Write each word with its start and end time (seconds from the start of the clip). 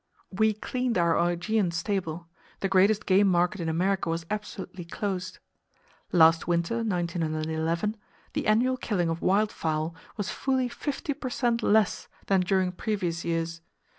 We 0.31 0.53
cleaned 0.53 0.97
our 0.97 1.15
Augean 1.15 1.69
stable. 1.69 2.27
The 2.61 2.67
greatest 2.67 3.05
game 3.05 3.27
market 3.27 3.61
in 3.61 3.69
America 3.69 4.09
was 4.09 4.25
absolutely 4.31 4.83
closed. 4.83 5.37
Last 6.11 6.47
winter 6.47 6.77
(1911) 6.77 7.95
the 8.33 8.47
annual 8.47 8.77
killing 8.77 9.09
of 9.09 9.21
wild 9.21 9.51
fowl 9.51 9.93
was 10.17 10.31
fully 10.31 10.69
fifty 10.69 11.13
per 11.13 11.29
cent 11.29 11.61
less 11.61 12.07
than 12.25 12.41
during 12.41 12.71
previous 12.71 13.23
years. 13.23 13.61